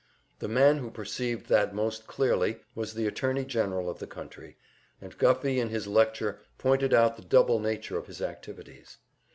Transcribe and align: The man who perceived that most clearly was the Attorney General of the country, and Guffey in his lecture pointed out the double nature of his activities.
The 0.39 0.47
man 0.47 0.79
who 0.79 0.89
perceived 0.89 1.45
that 1.49 1.75
most 1.75 2.07
clearly 2.07 2.57
was 2.73 2.95
the 2.95 3.05
Attorney 3.05 3.45
General 3.45 3.87
of 3.87 3.99
the 3.99 4.07
country, 4.07 4.57
and 4.99 5.15
Guffey 5.15 5.59
in 5.59 5.69
his 5.69 5.85
lecture 5.85 6.39
pointed 6.57 6.91
out 6.91 7.17
the 7.17 7.21
double 7.23 7.59
nature 7.59 7.99
of 7.99 8.07
his 8.07 8.19
activities. 8.19 8.97